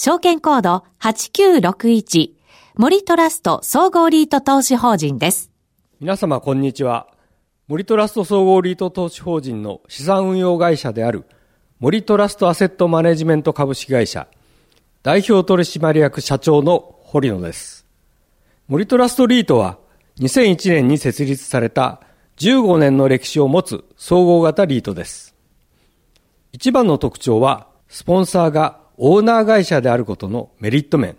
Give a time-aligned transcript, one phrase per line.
[0.00, 2.30] 証券コード8961
[2.76, 5.50] 森トラスト総合リート投資法人です。
[5.98, 7.08] 皆様こんにちは。
[7.66, 11.24] 森トラスト総合リート投資法人の資産運用会社である
[11.80, 14.28] 森トラストアセットマネジメント株式会社
[15.02, 17.84] 代表取締役社長の堀野です。
[18.68, 19.78] 森トラストリートは
[20.20, 22.00] 2001年に設立された
[22.36, 25.34] 15年の歴史を持つ総合型リートです。
[26.52, 31.16] 一番の特徴はスポンサーがオーナー会社であることのメリット面。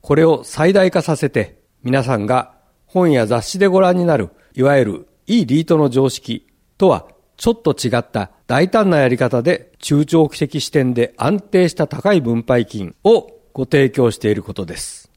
[0.00, 2.54] これを最大化させて皆さんが
[2.86, 6.46] 本や雑誌でご覧になるいわゆるいいリートの常識
[6.78, 15.10] とはちょっと違った大胆なやり方で中長期的視点で安定した高い分配金をご提供していることです。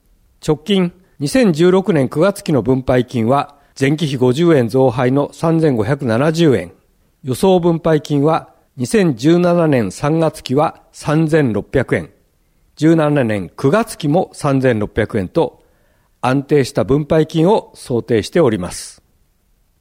[0.45, 6.73] 直近2016年9月期の分配金は前期比50円増配の3570円。
[7.23, 12.09] 予想分配金は2017年3月期は3600円。
[12.77, 15.63] 17年9月期も3600円と
[16.21, 19.03] 安定した分配金を想定しております。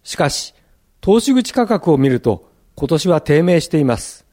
[0.02, 0.54] しかし、
[1.00, 4.26] 投資口価格を見ると今年は低迷しています。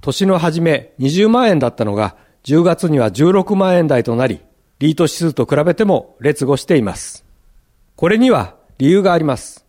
[0.00, 4.40] 年の初め20万円だったのが10月には16万円台となり、
[4.78, 7.26] リート指数と比べても劣後しています。
[7.96, 9.66] これには理由があります。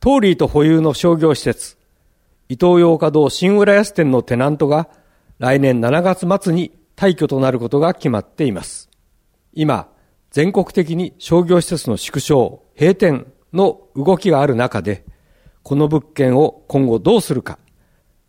[0.00, 1.76] 当リート保有の商業施設、
[2.52, 4.90] 伊東洋華堂新浦安店のテナントが
[5.38, 8.90] 来年7月末に退去となることが決まっています。
[9.54, 9.88] 今、
[10.30, 15.06] 全国的に商業施設の縮小、閉店の動きがある中で、
[15.62, 17.58] この物件を今後どうするか、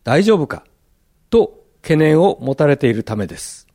[0.06, 0.64] 大丈夫か、
[1.30, 3.68] と懸念を持たれているためです。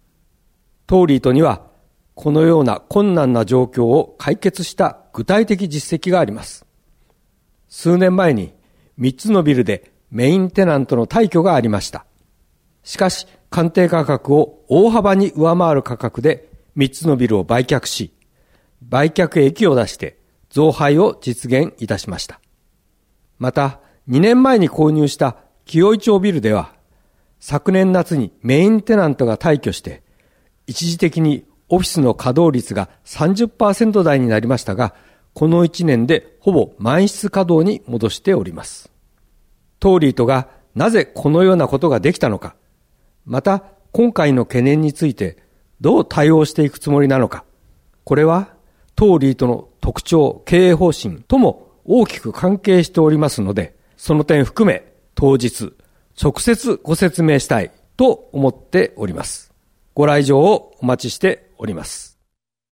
[0.87, 1.67] トーリートには、
[2.15, 6.65] このような困難な状況を解決した具体的実績があります。
[7.69, 8.55] 数年前に
[8.99, 12.07] 3つのビルでメインテナントの退去がありました。
[12.83, 18.13] しかし、鑑定価格を大幅に上回る価格で3つのビルを売却し、
[18.83, 20.19] 売却益を出して
[20.51, 22.41] 増配を実現いたしました。
[23.39, 26.73] また、2年前に購入した清井町ビルでは、
[27.41, 30.03] 昨年夏にメインテナントが退去して、
[30.67, 34.95] 一時的にオフィスの稼働率が30%台になりましたが、
[35.35, 38.91] この1年でほぼ満室稼働に戻しております。
[39.81, 42.55] トーリートがなぜこのようなことができたのか、
[43.25, 45.39] また今回の懸念について
[45.81, 47.45] どう対応していくつもりなのか、
[48.05, 48.55] これは
[48.97, 55.73] トーリートの特徴、経営方針とも大きく関係しておりますので、その点含め当日
[56.21, 59.53] 直接ご説明したいと思っております。
[59.95, 62.18] ご来場をお待ちしております。